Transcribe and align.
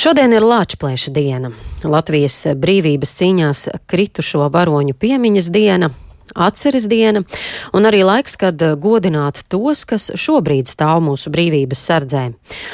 Šodien 0.00 0.32
ir 0.32 0.40
Lāčplēša 0.40 1.10
diena, 1.12 1.50
Latvijas 1.84 2.38
brīvības 2.56 3.10
cīņās 3.18 3.58
kritušo 3.90 4.46
varoņu 4.48 4.94
piemiņas 4.96 5.50
diena, 5.52 5.90
atceres 6.32 6.86
diena 6.88 7.20
un 7.76 7.88
arī 7.90 8.00
laiks, 8.08 8.38
kad 8.40 8.64
godināt 8.80 9.42
tos, 9.52 9.82
kas 9.84 10.08
šobrīd 10.16 10.70
stāv 10.72 11.02
mūsu 11.04 11.28
brīvības 11.34 11.82
sardzē. 11.90 12.22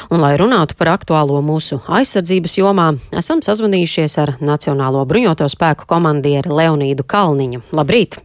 Un, 0.07 0.23
lai 0.23 0.37
runātu 0.39 0.77
par 0.79 0.93
aktuālo 0.93 1.41
mūsu 1.43 1.81
aizsardzības 1.99 2.55
jomā, 2.61 2.87
esam 3.19 3.43
sazvanījušies 3.43 4.15
ar 4.23 4.37
Nacionālo 4.39 5.03
bruņoto 5.11 5.51
spēku 5.51 5.89
komandieri 5.91 6.47
Leonīdu 6.61 7.03
Kalniņu. 7.03 7.65
Labrīt! 7.75 8.21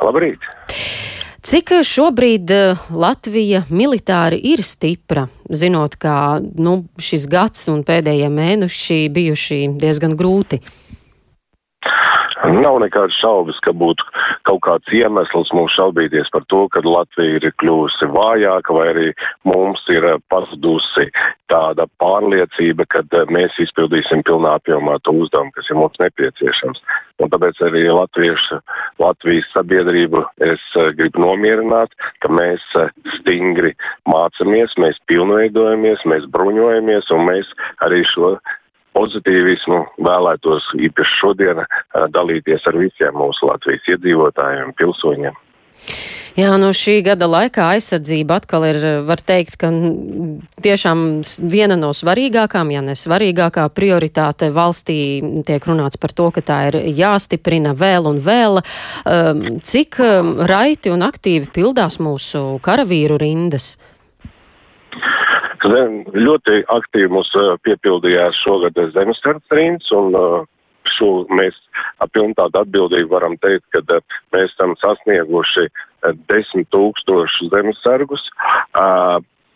Labrīt! 0.00 0.48
Cik 1.48 1.70
šobrīd 1.88 2.50
eh, 2.52 2.80
Latvija 2.92 3.62
militāri 3.72 4.36
ir 4.50 4.60
stipra, 4.68 5.22
zinot, 5.48 5.94
ka 5.96 6.42
nu, 6.60 6.74
šis 7.00 7.24
gads 7.32 7.70
un 7.72 7.86
pēdējie 7.88 8.28
mēneši 8.28 8.98
bijuši 9.16 9.58
diezgan 9.80 10.12
grūti? 10.18 10.58
Nav 12.52 12.76
nekādas 12.84 13.16
šaubas, 13.22 13.56
ka 13.64 13.72
būtu 13.72 14.04
kaut 14.48 14.62
kāds 14.64 14.94
iemesls 14.96 15.52
mums 15.56 15.74
šaubīties 15.76 16.30
par 16.32 16.46
to, 16.52 16.64
ka 16.72 16.82
Latvija 16.84 17.38
ir 17.38 17.50
kļuvusi 17.60 18.08
vājāka 18.14 18.76
vai 18.76 18.86
arī 18.94 19.08
mums 19.48 19.82
ir 19.92 20.06
pazudusi 20.32 21.08
tāda 21.52 21.86
pārliecība, 22.02 22.86
ka 22.92 23.02
eh, 23.04 23.28
mēs 23.32 23.56
izpildīsim 23.62 24.24
pilnā 24.28 24.56
apjomā 24.58 24.98
to 25.04 25.14
uzdevumu, 25.24 25.52
kas 25.56 25.68
ir 25.70 25.80
mums 25.80 26.00
nepieciešams. 26.02 26.82
Un 27.18 27.32
tāpēc 27.32 27.58
arī 27.66 27.86
latviešu, 27.90 28.60
Latvijas 29.02 29.48
sabiedrību 29.54 30.22
es 30.50 30.64
eh, 30.76 30.92
gribu 30.98 31.24
nomierināt, 31.24 31.94
ka 32.24 32.32
mēs 32.32 32.64
eh, 32.80 32.92
stingri 33.18 33.74
mācamies, 34.08 34.76
mēs 34.80 35.00
pilnveidojamies, 35.10 36.04
mēs 36.08 36.28
bruņojamies 36.34 37.12
un 37.16 37.26
mēs 37.30 37.52
arī 37.86 38.04
šo 38.12 38.36
pozitīvismu 38.98 39.80
vēlētos 40.04 40.72
īpaši 40.90 41.18
šodien 41.22 41.64
dalīties 42.14 42.66
ar 42.68 42.78
visiem 42.82 43.18
mūsu 43.18 43.50
Latvijas 43.50 43.94
iedzīvotājiem, 43.94 44.74
pilsoņiem. 44.78 45.44
Jā, 46.38 46.52
nu 46.54 46.68
šī 46.76 47.00
gada 47.02 47.26
laikā 47.26 47.64
aizsardzība 47.74 48.36
atkal 48.38 48.62
ir, 48.68 48.76
var 49.08 49.18
teikt, 49.26 49.56
ka 49.58 49.72
tiešām 50.62 51.00
viena 51.50 51.74
no 51.78 51.90
svarīgākām, 51.96 52.70
ja 52.70 52.82
ne 52.84 52.94
svarīgākā 52.98 53.64
prioritāte 53.74 54.52
valstī 54.54 54.98
tiek 55.48 55.66
runāts 55.66 55.98
par 55.98 56.14
to, 56.14 56.28
ka 56.34 56.44
tā 56.46 56.60
ir 56.68 56.78
jāstiprina 56.94 57.74
vēl 57.78 58.06
un 58.12 58.22
vēl. 58.22 58.62
Cik 59.66 59.98
raiti 60.46 60.94
un 60.94 61.02
aktīvi 61.08 61.50
pildās 61.58 61.98
mūsu 61.98 62.60
karavīru 62.62 63.18
rindas? 63.18 63.72
Ļoti 65.68 66.62
aktīvi 66.72 67.10
mums 67.12 67.30
piepildījās 67.66 68.38
šogad 68.44 68.78
zemesardze 68.94 69.58
rindas, 69.58 69.90
un 69.92 70.14
šo 70.88 71.10
mēs 71.28 71.56
ar 72.00 72.08
pilnu 72.14 72.36
tādu 72.38 72.62
atbildību 72.62 73.12
varam 73.12 73.36
teikt, 73.42 73.66
ka 73.74 73.82
mēs 74.32 74.52
esam 74.54 74.74
sasnieguši 74.80 75.68
desmit 76.30 76.70
tūkstošu 76.72 77.50
zemesargus. 77.52 78.24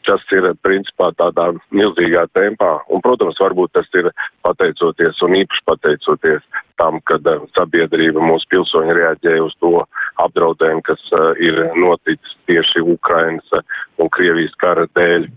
Tas 0.06 0.24
ir 0.34 0.48
principā 0.66 1.12
tādā 1.14 1.52
milzīgā 1.70 2.24
tempā, 2.34 2.70
un, 2.90 3.02
protams, 3.04 3.38
varbūt 3.38 3.72
tas 3.76 3.88
ir 3.98 4.08
pateicoties 4.42 5.20
un 5.22 5.36
īpaši 5.38 5.64
pateicoties 5.68 6.46
tam, 6.80 6.98
kad 7.06 7.26
sabiedrība 7.54 8.22
mūsu 8.24 8.48
pilsoņi 8.50 8.96
reaģēja 8.98 9.44
uz 9.46 9.54
to 9.62 9.84
apdraudējumu, 10.24 10.82
kas 10.88 11.04
ir 11.38 11.60
noticis 11.78 12.34
tieši 12.50 12.82
Ukrainas 12.82 13.54
un 14.02 14.10
Krievijas 14.10 14.56
kara 14.62 14.88
dēļ. 14.98 15.28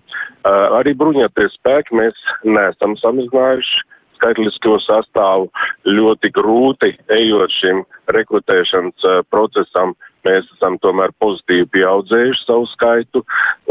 Arī 0.79 0.95
bruņoties 0.97 1.59
spēki 1.59 1.97
mēs 2.01 2.17
neesam 2.45 2.97
samazinājuši 3.01 3.83
skaitlisko 4.15 4.79
sastāvu. 4.83 5.49
Ļoti 5.85 6.31
grūti 6.33 6.93
ejot 7.13 7.53
šim 7.59 7.83
rekrutēšanas 8.15 9.25
procesam, 9.29 9.93
mēs 10.25 10.47
esam 10.55 10.79
tomēr 10.83 11.13
pozitīvi 11.21 11.67
pieaudzējuši 11.75 12.43
savu 12.45 12.67
skaitu, 12.73 13.21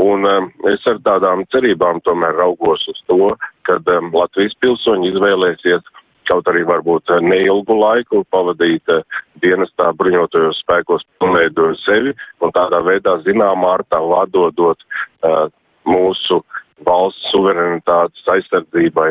un 0.00 0.28
um, 0.28 0.48
es 0.70 0.86
ar 0.90 1.00
tādām 1.06 1.44
cerībām 1.54 2.00
tomēr 2.06 2.36
raugos 2.38 2.86
uz 2.92 3.02
to, 3.10 3.34
kad 3.68 3.90
um, 3.92 4.12
Latvijas 4.14 4.56
pilsoņi 4.62 5.12
izvēlēsies 5.12 5.92
kaut 6.28 6.46
arī 6.48 6.62
varbūt 6.64 7.12
neilgu 7.20 7.76
laiku 7.76 8.22
pavadīt 8.32 8.92
uh, 8.92 9.04
dienestā 9.44 9.90
bruņotajos 9.98 10.62
spēkos, 10.64 11.04
pilnveidojot 11.20 11.82
sevi 11.84 12.14
un 12.40 12.54
tādā 12.56 12.80
veidā 12.86 13.18
zināmā 13.26 13.76
ārtā 13.78 14.00
vadodot 14.00 14.80
uh, 14.80 15.46
mūsu 15.84 16.40
valsts 16.86 17.30
suverenitātes 17.32 18.32
aizsardzībai 18.36 19.10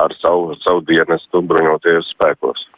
ar 0.00 0.14
savu, 0.20 0.54
savu 0.62 0.82
dienestu 0.88 1.42
bruņoties 1.42 2.14
spēkos. 2.14 2.68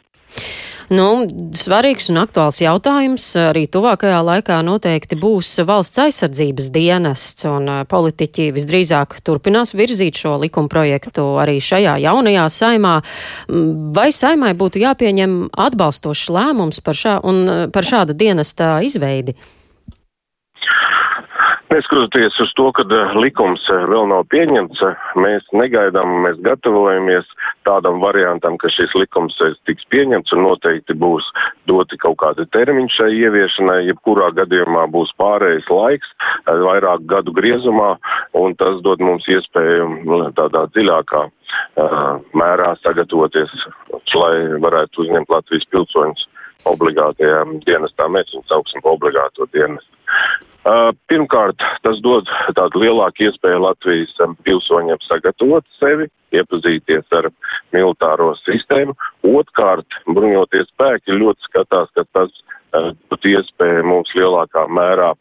Nu, 0.87 1.25
svarīgs 1.51 2.05
un 2.13 2.21
aktuāls 2.21 2.61
jautājums 2.61 3.23
arī 3.41 3.65
tuvākajā 3.67 4.21
laikā 4.23 4.61
noteikti 4.63 5.17
būs 5.19 5.49
valsts 5.67 5.99
aizsardzības 5.99 6.69
dienests, 6.71 7.43
un 7.49 7.67
politiķi 7.91 8.45
visdrīzāk 8.55 9.17
turpinās 9.27 9.75
virzīt 9.75 10.15
šo 10.21 10.37
likuma 10.39 10.71
projektu 10.71 11.25
arī 11.43 11.57
šajā 11.59 11.97
jaunajā 12.05 12.47
saimā. 12.55 12.95
Vai 13.99 14.07
saimai 14.15 14.53
būtu 14.55 14.79
jāpieņem 14.85 15.35
atbalstošs 15.67 16.31
lēmums 16.31 16.79
par, 16.79 16.95
šā, 16.95 17.19
par 17.75 17.91
šāda 17.91 18.15
dienesta 18.15 18.77
izveidi? 18.87 19.35
Neskatoties 21.67 22.39
uz 22.39 22.51
to, 22.55 22.69
ka 22.71 22.83
eh, 22.87 23.15
likums 23.19 23.65
eh, 23.73 23.81
vēl 23.91 24.05
nav 24.07 24.23
pieņemts, 24.31 24.79
eh, 24.87 25.07
mēs 25.19 25.43
negaidām, 25.51 26.13
mēs 26.23 26.37
gatavojamies 26.45 27.27
tādam 27.67 27.99
variantam, 27.99 28.55
ka 28.61 28.71
šis 28.71 28.93
likums 28.95 29.35
tiks 29.67 29.83
pieņemts 29.91 30.31
un 30.37 30.45
noteikti 30.45 30.95
būs 30.95 31.27
doti 31.67 31.99
kaut 31.99 32.15
kādi 32.23 32.47
termiņi 32.55 32.93
šai 32.95 33.09
ieviešanai, 33.17 33.81
jebkurā 33.89 34.29
gadījumā 34.39 34.85
būs 34.95 35.11
pārējais 35.19 35.67
laiks, 35.67 36.15
vairāk 36.47 37.03
gadu 37.11 37.35
griezumā, 37.35 37.97
un 38.39 38.55
tas 38.55 38.79
dod 38.87 39.03
mums 39.03 39.27
iespēju 39.27 39.89
nu, 40.07 40.21
tādā 40.39 40.63
dziļākā 40.71 41.25
mērā 42.37 42.73
sagatavoties, 42.79 43.51
lai 44.15 44.33
varētu 44.63 45.03
uzņemt 45.03 45.35
Latvijas 45.35 45.67
pilsoņus 45.75 46.27
obligātajām 46.71 47.59
dienestām. 47.67 48.15
Mēs 48.15 48.31
viņus 48.31 48.51
sauksim 48.53 48.83
par 48.83 48.95
obligāto 48.95 49.51
dienestu. 49.51 49.91
Pirmkārt, 51.07 51.61
tas 51.85 51.99
dod 52.03 52.27
tādu 52.57 52.81
lielāku 52.81 53.27
iespēju 53.27 53.61
Latvijas 53.63 54.15
pilsoņiem 54.43 54.99
sagatavot 55.05 55.63
sevi, 55.79 56.09
iepazīties 56.35 57.07
ar 57.15 57.29
militāro 57.75 58.33
sistēmu. 58.41 58.97
Otkārt, 59.27 59.87
bruņoties 60.11 60.67
spēki 60.73 61.15
ļoti 61.15 61.47
skatās, 61.47 61.91
ka 61.95 62.03
tas 62.17 62.33
būtu 62.73 63.31
uh, 63.31 63.37
iespēja 63.37 63.85
mums 63.87 64.11
lielākā 64.17 64.65
mērā 64.67 65.13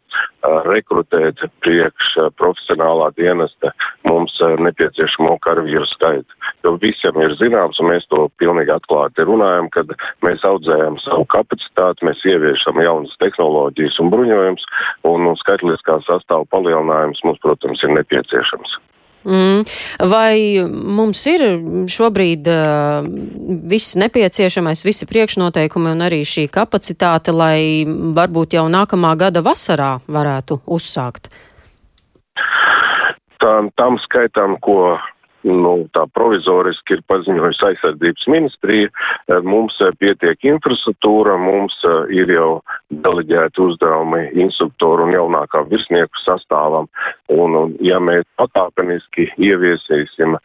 rekrutēt 0.66 1.42
priekš 1.64 2.12
profesionālā 2.38 3.10
dienesta 3.18 3.72
mums 4.08 4.34
nepieciešamo 4.40 5.36
karavīru 5.44 5.86
skaitu. 5.90 6.38
Jo 6.64 6.74
visiem 6.82 7.18
ir 7.22 7.36
zināms, 7.40 7.80
un 7.82 7.90
mēs 7.92 8.06
to 8.10 8.26
pilnīgi 8.40 8.74
atklāti 8.74 9.26
runājam, 9.26 9.70
kad 9.74 9.92
mēs 10.26 10.44
audzējam 10.46 10.98
savu 11.04 11.26
kapacitāti, 11.34 12.06
mēs 12.08 12.24
ieviešam 12.26 12.82
jaunas 12.82 13.14
tehnoloģijas 13.22 14.00
un 14.02 14.12
bruņojums, 14.14 14.66
un, 15.12 15.30
un 15.30 15.40
skaitliskā 15.42 16.00
sastāva 16.08 16.48
palielinājums 16.54 17.24
mums, 17.26 17.42
protams, 17.44 17.82
ir 17.86 17.96
nepieciešams. 17.98 18.78
Mm. 19.26 19.64
Vai 20.06 20.62
mums 20.70 21.24
ir 21.26 21.42
šobrīd 21.90 22.46
uh, 22.46 23.08
viss 23.66 23.96
nepieciešamais, 23.98 24.84
visi 24.86 25.08
priekšnoteikumi 25.10 25.90
un 25.90 26.04
arī 26.06 26.20
šī 26.22 26.46
kapacitāte, 26.54 27.34
lai 27.34 27.82
varbūt 27.86 28.54
jau 28.54 28.68
nākamā 28.70 29.16
gada 29.18 29.42
vasarā 29.42 29.96
varētu 30.06 30.60
uzsākt? 30.78 31.26
Tam, 33.42 33.68
tam 33.76 33.98
skaitam, 34.06 34.56
ko 34.62 34.96
nu, 35.46 35.72
tā 35.94 36.04
provizoriski 36.14 36.96
ir 36.96 37.02
paziņojusi 37.10 37.64
aizsardzības 37.70 38.26
ministrija. 38.32 38.90
Eh, 38.90 39.40
mums 39.46 39.76
eh, 39.84 39.92
pietiek 40.00 40.46
infrastruktūra, 40.50 41.36
mums 41.40 41.76
eh, 41.86 42.14
ir 42.20 42.32
jau 42.34 42.50
deleģēti 43.06 43.62
uzdevumi 43.62 44.22
instruktoru 44.44 45.06
un 45.06 45.14
jaunākā 45.16 45.64
virsnieku 45.70 46.22
sastāvam. 46.24 46.90
Un, 47.32 47.56
un 47.58 47.74
ja 47.84 48.00
mēs 48.02 48.26
pakāpeniski 48.40 49.28
ieviesīsim 49.42 50.36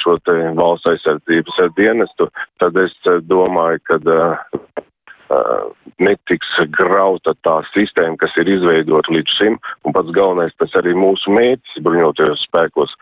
šo 0.00 0.16
te 0.26 0.34
valsts 0.56 0.88
aizsardzības 0.92 1.60
dienestu, 1.76 2.28
tad 2.62 2.76
es 2.80 2.94
domāju, 3.28 3.82
ka 3.88 3.98
netiks 6.00 6.50
grauta 6.76 7.34
tā 7.46 7.58
sistēma, 7.72 8.16
kas 8.20 8.34
ir 8.40 8.50
izveidota 8.54 9.12
līdz 9.12 9.36
šim, 9.38 9.58
un 9.84 9.96
pats 9.96 10.12
galvenais 10.16 10.54
tas 10.60 10.74
arī 10.80 10.94
mūsu 10.96 11.32
mērķis 11.36 11.82
bruņotajos 11.84 12.44
spēkos 12.48 12.94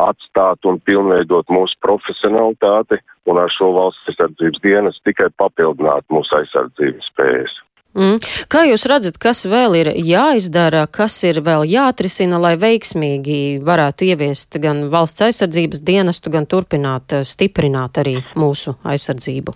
atstāt 0.00 0.68
un 0.68 0.80
pilnveidot 0.84 1.52
mūsu 1.52 1.78
profesionalitāti 1.84 3.00
un 3.30 3.40
ar 3.40 3.52
šo 3.52 3.72
valsts 3.76 4.12
aizsardzības 4.12 4.64
dienas 4.64 5.00
tikai 5.08 5.30
papildināt 5.40 6.04
mūsu 6.12 6.40
aizsardzības 6.40 7.12
spējas. 7.12 7.60
Mm. 7.94 8.18
Kā 8.50 8.64
jūs 8.66 8.88
redzat, 8.90 9.20
kas 9.22 9.44
vēl 9.46 9.76
ir 9.78 9.92
jāizdara, 9.94 10.82
kas 10.90 11.14
ir 11.28 11.38
vēl 11.46 11.62
jāatrisina, 11.70 12.40
lai 12.42 12.56
veiksmīgi 12.58 13.60
varētu 13.62 14.08
ieviest 14.08 14.58
gan 14.62 14.88
valsts 14.90 15.22
aizsardzības 15.28 15.84
dienestu, 15.86 16.32
gan 16.34 16.48
turpināt 16.50 17.14
stiprināt 17.22 18.02
arī 18.02 18.16
mūsu 18.34 18.74
aizsardzību? 18.82 19.54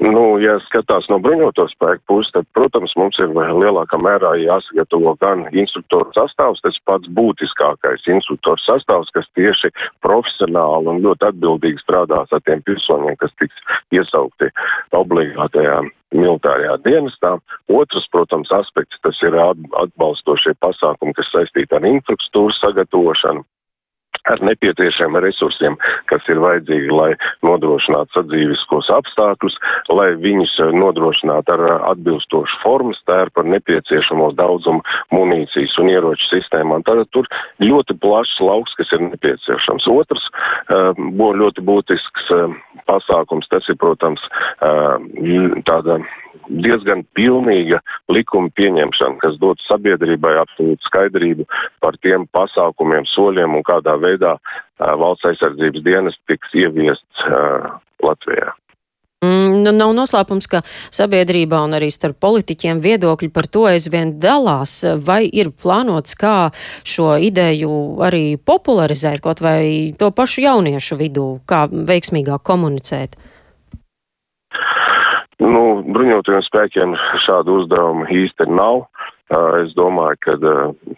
Nu, 0.00 0.38
ja 0.40 0.54
skatās 0.64 1.04
no 1.12 1.18
bruņoto 1.20 1.66
spēku 1.74 2.00
puses, 2.08 2.32
tad, 2.32 2.46
protams, 2.56 2.94
mums 2.96 3.18
ir 3.20 3.34
lielākā 3.36 3.98
mērā 4.00 4.30
jāsagatavo 4.40 5.12
gan 5.20 5.42
instruktoru 5.52 6.08
sastāvs, 6.16 6.62
tas 6.64 6.78
pats 6.88 7.10
būtiskākais 7.18 8.08
instruktoru 8.08 8.64
sastāvs, 8.64 9.12
kas 9.12 9.28
tieši 9.36 9.68
profesionāli 10.00 10.88
un 10.94 11.02
ļoti 11.04 11.28
atbildīgi 11.28 11.84
strādās 11.84 12.32
ar 12.32 12.40
tiem 12.48 12.64
pilsoņiem, 12.64 13.20
kas 13.20 13.36
tiks 13.42 13.76
iesaukti 13.92 14.48
obligātajā 14.96 15.82
militārajā 16.16 16.80
dienestā. 16.88 17.36
Otrs, 17.68 18.08
protams, 18.08 18.48
aspekts, 18.56 19.04
tas 19.04 19.20
ir 19.20 19.36
atbalstošie 19.36 20.56
pasākumi, 20.64 21.12
kas 21.20 21.28
saistīti 21.36 21.76
ar 21.76 21.84
infrastruktūras 21.92 22.64
sagatavošanu 22.64 23.44
ar 24.30 24.42
nepieciešamiem 24.46 25.20
resursiem, 25.24 25.76
kas 26.10 26.26
ir 26.30 26.40
vajadzīgi, 26.42 26.90
lai 26.94 27.10
nodrošinātu 27.46 28.16
sadzīviskos 28.16 28.90
apstākļus, 28.94 29.58
lai 29.92 30.10
viņus 30.22 30.56
eh, 30.64 30.72
nodrošinātu 30.76 31.54
ar 31.56 31.64
eh, 31.66 31.76
atbilstošu 31.92 32.60
formas 32.64 33.00
tērpu, 33.10 33.42
ar 33.42 33.50
nepieciešamo 33.56 34.30
daudzumu 34.38 34.84
munīcijas 35.14 35.76
un 35.82 35.92
ieroču 35.92 36.30
sistēmām. 36.30 36.84
Tātad 36.86 37.10
tur 37.14 37.28
ļoti 37.62 37.96
plašs 38.02 38.38
lauks, 38.44 38.76
kas 38.78 38.92
ir 38.96 39.04
nepieciešams. 39.08 39.88
Otrs 39.90 40.26
uh, 40.30 40.92
būs 40.96 41.38
ļoti 41.40 41.64
būtisks 41.66 42.30
pasākums, 42.88 43.48
tas 43.52 43.66
ir, 43.70 43.76
protams, 43.80 44.22
tāda 45.68 45.98
diezgan 46.50 47.04
pilnīga 47.16 47.80
likuma 48.12 48.50
pieņemšana, 48.58 49.18
kas 49.22 49.38
dod 49.42 49.60
sabiedrībai 49.68 50.36
absolūtu 50.42 50.88
skaidrību 50.88 51.46
par 51.84 51.98
tiem 52.04 52.26
pasākumiem, 52.34 53.06
soļiem 53.14 53.58
un 53.58 53.66
kādā 53.66 53.96
veidā 54.02 54.36
uh, 54.36 54.94
valsts 55.00 55.30
aizsardzības 55.32 55.86
dienas 55.86 56.18
tiks 56.30 56.58
ieviests 56.64 57.28
uh, 57.28 57.78
Latvijā. 58.04 58.54
Mm, 59.20 59.58
nu, 59.66 59.72
nav 59.76 59.90
noslēpums, 59.92 60.46
ka 60.48 60.62
sabiedrībā 60.96 61.58
un 61.66 61.76
arī 61.76 61.90
starp 61.92 62.16
politiķiem 62.24 62.78
viedokļi 62.80 63.28
par 63.34 63.50
to 63.52 63.66
aizvien 63.68 64.14
dalās. 64.16 64.78
Vai 65.04 65.26
ir 65.28 65.50
plānots, 65.52 66.16
kā 66.16 66.48
šo 66.88 67.18
ideju 67.20 68.00
arī 68.06 68.38
popularizēt, 68.40 69.20
kaut 69.20 69.42
vai 69.44 69.92
to 70.00 70.08
pašu 70.16 70.46
jauniešu 70.46 70.96
vidū, 71.02 71.26
kā 71.44 71.66
veiksmīgāk 71.68 72.40
komunicēt? 72.48 73.20
Nu, 75.40 75.80
bruņotajiem 75.88 76.42
spēkiem 76.44 76.94
šādu 77.24 77.62
uzdevumu 77.62 78.04
īsti 78.12 78.46
nav. 78.52 78.84
Es 79.60 79.70
domāju, 79.78 80.18
ka 80.26 80.34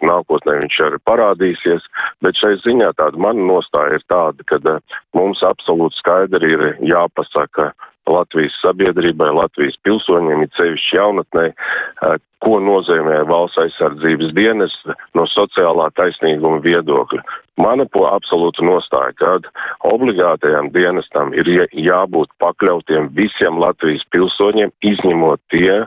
nākotnē 0.09 0.55
viņš 0.63 0.79
arī 0.87 0.99
parādīsies, 1.05 1.85
bet 2.25 2.39
šai 2.41 2.55
ziņā 2.65 2.95
tāda 2.97 3.21
mana 3.21 3.45
nostāja 3.51 3.99
ir 3.99 4.05
tāda, 4.09 4.47
ka 4.49 4.79
mums 5.13 5.43
absolūti 5.45 6.01
skaidri 6.01 6.55
ir 6.57 6.65
jāpasaka 6.89 7.71
Latvijas 8.09 8.57
sabiedrībai, 8.65 9.29
Latvijas 9.37 9.77
pilsoņiem, 9.87 10.43
it 10.47 10.57
sevišķi 10.59 10.97
jaunatnē, 10.97 11.45
ko 12.43 12.59
nozīmē 12.65 13.21
valsts 13.29 13.61
aizsardzības 13.63 14.33
dienas 14.35 14.75
no 15.15 15.29
sociālā 15.31 15.91
taisnīguma 15.95 16.59
viedokļa. 16.65 17.23
Mana 17.61 17.85
po 17.85 18.07
absolūta 18.09 18.65
nostāja, 18.65 19.13
ka 19.21 19.33
obligātajam 19.85 20.71
dienestam 20.73 21.35
ir 21.37 21.51
jābūt 21.77 22.31
pakļautiem 22.41 23.11
visiem 23.13 23.59
Latvijas 23.61 24.07
pilsoņiem, 24.15 24.73
izņemot 24.81 25.41
tie, 25.53 25.83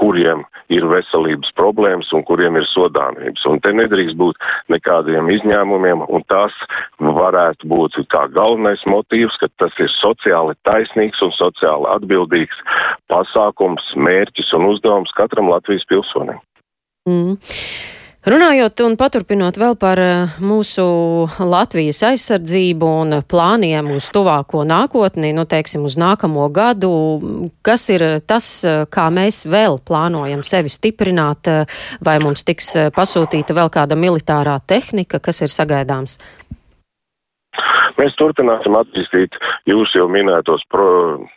kuriem 0.00 0.42
ir 0.74 0.88
veselības 0.90 1.54
problēmas 1.54 2.10
un 2.18 2.26
kuriem 2.26 2.58
ir 2.58 2.66
sodāmības. 2.72 3.46
Un 3.46 3.62
te 3.62 3.70
nedrīkst 3.78 4.18
būt 4.18 4.42
nekādiem 4.74 5.30
izņēmumiem, 5.36 6.02
un 6.10 6.26
tas 6.26 6.56
varētu 6.98 7.70
būt 7.70 8.02
kā 8.10 8.26
galvenais 8.34 8.82
motīvs, 8.90 9.38
ka 9.38 9.52
tas 9.62 9.78
ir 9.78 9.94
sociāli 10.00 10.58
taisnīgs 10.66 11.22
un 11.22 11.30
sociāli 11.38 11.92
atbildīgs 11.94 12.58
pasākums, 13.12 13.86
mērķis 13.94 14.50
un 14.58 14.72
uzdevums 14.74 15.14
katram 15.14 15.52
Latvijas 15.52 15.86
pilsonim. 15.86 16.42
Mm. 17.06 17.38
Runājot 18.24 18.80
un 18.86 18.94
paturpinot 18.96 19.58
vēl 19.60 19.74
par 19.76 20.00
eh, 20.00 20.36
mūsu 20.40 20.84
Latvijas 21.44 21.98
aizsardzību 22.08 22.88
un 23.02 23.18
plāniem 23.28 23.90
uz 23.92 24.06
tuvāko 24.14 24.62
nākotni, 24.64 25.34
nu, 25.36 25.44
teiksim, 25.44 25.84
uz 25.84 25.98
nākamo 26.00 26.46
gadu, 26.48 26.88
kas 27.60 27.84
ir 27.92 28.06
tas, 28.24 28.46
eh, 28.64 28.86
kā 28.88 29.10
mēs 29.12 29.42
vēl 29.44 29.76
plānojam 29.84 30.40
sevi 30.40 30.72
stiprināt, 30.72 31.52
eh, 31.52 31.76
vai 32.00 32.16
mums 32.24 32.46
tiks 32.48 32.72
pasūtīta 32.96 33.52
vēl 33.60 33.68
kāda 33.68 33.92
militārā 33.92 34.56
tehnika, 34.72 35.20
kas 35.20 35.44
ir 35.44 35.52
sagaidāms? 35.52 36.16
Mēs 38.00 38.14
turpināsim 38.18 38.74
attīstīt 38.78 39.36
jūs 39.70 39.92
jau 39.94 40.06
minētos 40.10 40.64
pro, 40.72 40.86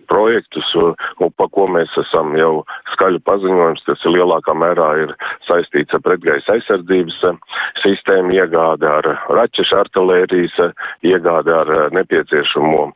projektus, 0.10 0.70
un 0.78 1.34
pa 1.38 1.48
ko 1.54 1.68
mēs 1.70 1.94
esam 2.02 2.34
jau 2.38 2.64
skaļu 2.96 3.22
paziņojums, 3.30 3.84
tas 3.86 4.06
ir 4.06 4.16
lielākā 4.16 4.56
mērā 4.58 4.90
ir 5.04 5.14
saistīts 5.48 5.94
ar 5.94 6.02
pretgaisa 6.06 6.58
aizsardzības 6.58 7.20
eh, 7.30 7.40
sistēmu 7.84 8.38
iegādi 8.40 8.90
ar 8.90 9.12
raķešu 9.38 9.78
artilērijas 9.84 10.58
eh, 10.66 10.88
iegādi 11.14 11.54
ar 11.54 11.74
eh, 11.78 11.86
nepieciešamo 12.00 12.88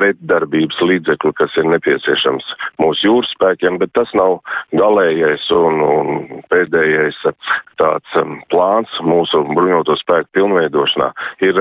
pretdarbības 0.00 0.80
līdzekļu, 0.80 1.32
kas 1.36 1.56
ir 1.60 1.68
nepieciešams 1.68 2.46
mūsu 2.80 3.06
jūras 3.06 3.32
spēkiem, 3.36 3.78
bet 3.82 3.92
tas 3.98 4.10
nav 4.16 4.38
galējais 4.72 5.46
un, 5.56 5.80
un 5.84 6.42
pēdējais 6.52 7.18
tāds 7.80 8.16
um, 8.20 8.38
plāns 8.52 8.92
mūsu 9.04 9.42
bruņoto 9.52 9.96
spēku 10.00 10.32
pilnveidošanā. 10.38 11.10
Ir 11.44 11.60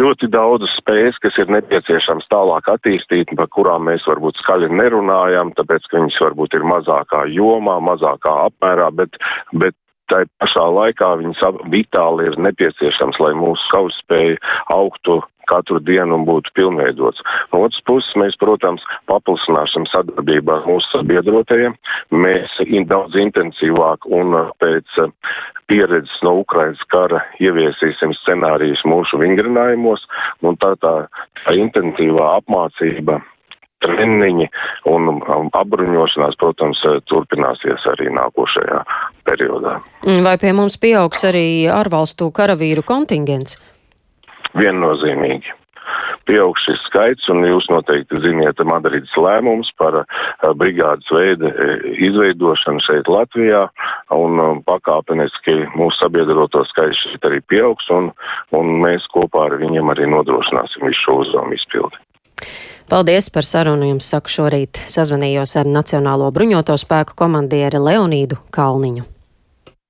ļoti 0.00 0.30
daudz 0.32 0.68
spējas, 0.78 1.18
kas 1.22 1.38
ir 1.40 1.52
nepieciešams 1.52 2.28
tālāk 2.32 2.68
attīstīt, 2.72 3.32
par 3.36 3.50
kurām 3.52 3.88
mēs 3.90 4.06
varbūt 4.08 4.40
skaļi 4.42 4.72
nerunājam, 4.72 5.52
tāpēc, 5.58 5.88
ka 5.90 6.00
viņas 6.00 6.20
varbūt 6.26 6.58
ir 6.58 6.66
mazākā 6.68 7.26
jomā, 7.32 7.78
mazākā 7.84 8.34
apmērā, 8.48 8.90
bet, 9.02 9.20
bet 9.52 9.76
tā 10.10 10.24
pašā 10.42 10.64
laikā 10.78 11.10
viņas 11.20 11.44
vitāli 11.72 12.30
ir 12.30 12.38
nepieciešams, 12.48 13.20
lai 13.22 13.34
mūsu 13.38 13.68
kauspēja 13.74 14.40
augtu 14.74 15.20
katru 15.50 15.80
dienu 15.82 16.16
un 16.16 16.26
būtu 16.26 16.52
pilnveidots. 16.56 17.22
No 17.52 17.64
otras 17.66 17.82
puses, 17.88 18.12
mēs, 18.18 18.36
protams, 18.40 18.84
paplašināsim 19.10 19.88
sadarbību 19.90 20.54
ar 20.54 20.68
mūsu 20.68 20.86
sabiedrotajiem. 20.92 21.74
Mēs 22.14 22.54
in, 22.66 22.86
daudz 22.90 23.18
intensīvāk 23.18 24.06
un 24.06 24.36
uh, 24.38 24.52
pēc 24.62 25.02
uh, 25.02 25.10
pieredzes 25.70 26.22
no 26.26 26.38
Ukrainas 26.44 26.82
kara 26.94 27.22
ieviesīsim 27.42 28.14
scenārijus 28.22 28.84
mūsu 28.88 29.20
vingrinājumos, 29.22 30.06
un 30.46 30.58
tā 30.62 30.74
tā, 30.84 30.94
tā 31.42 31.58
intensīvā 31.58 32.36
apmācība 32.38 33.20
treniņi 33.82 34.48
un 34.92 35.10
um, 35.16 35.50
apbruņošanās, 35.58 36.38
protams, 36.40 36.80
uh, 36.88 37.02
turpināsies 37.10 37.84
arī 37.94 38.08
nākošajā 38.14 38.80
periodā. 39.28 39.78
Vai 40.24 40.38
pie 40.40 40.54
mums 40.56 40.78
pieaugs 40.80 41.26
arī 41.28 41.46
ārvalstu 41.70 42.30
karavīru 42.34 42.86
kontingents? 42.86 43.60
viennozīmīgi. 44.58 45.58
Pieaug 46.28 46.56
šis 46.62 46.80
skaits, 46.86 47.26
un 47.32 47.42
jūs 47.44 47.66
noteikti 47.68 48.20
ziniet 48.22 48.60
Madrides 48.64 49.12
lēmums 49.18 49.72
par 49.80 49.98
uh, 49.98 50.06
brigādes 50.56 51.08
veida 51.12 51.50
uh, 51.50 51.88
izveidošanu 52.06 52.80
šeit 52.86 53.10
Latvijā, 53.10 53.64
un 54.14 54.40
uh, 54.40 54.52
pakāpeniski 54.68 55.58
mūsu 55.74 55.98
sabiedroto 55.98 56.62
skaits 56.70 57.02
šeit 57.02 57.26
arī 57.28 57.42
pieaugs, 57.50 57.90
un, 57.92 58.12
un 58.56 58.72
mēs 58.84 59.08
kopā 59.12 59.48
ar 59.50 59.58
viņiem 59.60 59.90
arī 59.92 60.08
nodrošināsim 60.14 60.86
visu 60.86 61.02
šo 61.02 61.18
uzdevumu 61.24 61.58
izpildi. 61.58 62.00
Paldies 62.90 63.30
par 63.32 63.46
sarunu 63.46 63.92
jums 63.92 64.08
saku 64.10 64.32
šorīt. 64.32 64.82
Sazvanījos 64.90 65.56
ar 65.60 65.70
Nacionālo 65.70 66.32
bruņoto 66.34 66.76
spēku 66.80 67.16
komandieri 67.18 67.80
Leonīdu 67.80 68.40
Kalniņu. 68.54 69.11